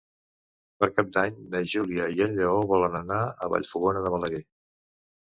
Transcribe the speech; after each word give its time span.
Per 0.83 0.89
Cap 0.99 1.11
d'Any 1.17 1.35
na 1.51 1.61
Júlia 1.75 2.09
i 2.17 2.25
en 2.29 2.35
Lleó 2.41 2.57
volen 2.75 3.01
anar 3.05 3.23
a 3.31 3.55
Vallfogona 3.57 4.07
de 4.09 4.17
Balaguer. 4.19 4.47